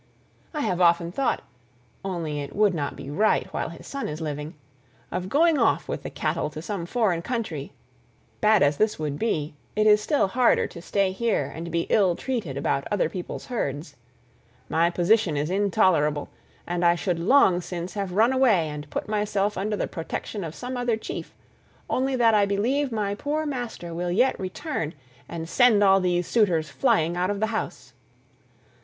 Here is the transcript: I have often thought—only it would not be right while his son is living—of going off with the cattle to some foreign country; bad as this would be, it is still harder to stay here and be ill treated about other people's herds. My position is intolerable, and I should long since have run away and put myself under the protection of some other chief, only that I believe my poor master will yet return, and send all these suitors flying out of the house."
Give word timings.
I 0.51 0.61
have 0.61 0.81
often 0.81 1.11
thought—only 1.11 2.39
it 2.39 2.55
would 2.55 2.73
not 2.73 2.95
be 2.95 3.11
right 3.11 3.45
while 3.53 3.69
his 3.69 3.85
son 3.85 4.07
is 4.07 4.19
living—of 4.19 5.29
going 5.29 5.59
off 5.59 5.87
with 5.87 6.01
the 6.01 6.09
cattle 6.09 6.49
to 6.49 6.59
some 6.59 6.87
foreign 6.87 7.21
country; 7.21 7.71
bad 8.39 8.63
as 8.63 8.77
this 8.77 8.97
would 8.97 9.19
be, 9.19 9.53
it 9.75 9.85
is 9.85 10.01
still 10.01 10.29
harder 10.29 10.65
to 10.65 10.81
stay 10.81 11.11
here 11.11 11.51
and 11.53 11.69
be 11.69 11.81
ill 11.81 12.15
treated 12.15 12.57
about 12.57 12.87
other 12.89 13.09
people's 13.09 13.45
herds. 13.45 13.95
My 14.69 14.89
position 14.89 15.37
is 15.37 15.51
intolerable, 15.51 16.29
and 16.65 16.83
I 16.83 16.95
should 16.95 17.19
long 17.19 17.61
since 17.61 17.93
have 17.93 18.13
run 18.13 18.33
away 18.33 18.69
and 18.69 18.89
put 18.89 19.07
myself 19.07 19.55
under 19.55 19.75
the 19.77 19.85
protection 19.85 20.43
of 20.43 20.55
some 20.55 20.77
other 20.77 20.97
chief, 20.97 21.35
only 21.91 22.15
that 22.15 22.33
I 22.33 22.47
believe 22.47 22.91
my 22.91 23.13
poor 23.13 23.45
master 23.45 23.93
will 23.93 24.09
yet 24.09 24.39
return, 24.39 24.95
and 25.29 25.47
send 25.47 25.83
all 25.83 25.99
these 25.99 26.25
suitors 26.25 26.69
flying 26.71 27.15
out 27.15 27.29
of 27.29 27.39
the 27.39 27.43
house." 27.53 27.93